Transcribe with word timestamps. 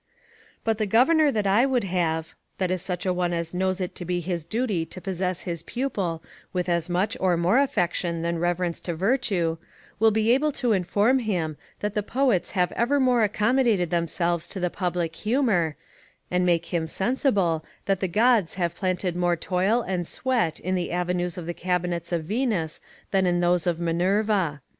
But 0.63 0.79
the 0.79 0.87
governor 0.87 1.31
that 1.31 1.45
I 1.45 1.63
would 1.67 1.83
have, 1.83 2.33
that 2.57 2.71
is 2.71 2.81
such 2.81 3.05
a 3.05 3.13
one 3.13 3.33
as 3.33 3.53
knows 3.53 3.79
it 3.79 3.93
to 3.93 4.03
be 4.03 4.19
his 4.19 4.43
duty 4.43 4.83
to 4.83 4.99
possess 4.99 5.41
his 5.41 5.61
pupil 5.61 6.23
with 6.51 6.67
as 6.67 6.89
much 6.89 7.15
or 7.19 7.37
more 7.37 7.59
affection 7.59 8.23
than 8.23 8.39
reverence 8.39 8.79
to 8.79 8.95
virtue, 8.95 9.57
will 9.99 10.09
be 10.09 10.31
able 10.31 10.51
to 10.53 10.71
inform 10.71 11.19
him, 11.19 11.55
that 11.81 11.93
the 11.93 12.01
poets 12.01 12.49
have 12.57 12.71
evermore 12.71 13.21
accommodated 13.23 13.91
themselves 13.91 14.47
to 14.47 14.59
the 14.59 14.71
public 14.71 15.15
humour, 15.17 15.75
and 16.31 16.47
make 16.47 16.73
him 16.73 16.87
sensible, 16.87 17.63
that 17.85 17.99
the 17.99 18.07
gods 18.07 18.55
have 18.55 18.75
planted 18.75 19.15
more 19.15 19.35
toil 19.35 19.83
and 19.83 20.07
sweat 20.07 20.59
in 20.59 20.73
the 20.73 20.91
avenues 20.91 21.37
of 21.37 21.45
the 21.45 21.53
cabinets 21.53 22.11
of 22.11 22.23
Venus 22.23 22.79
than 23.11 23.27
in 23.27 23.39
those 23.39 23.67
of 23.67 23.79
Minerva. 23.79 24.61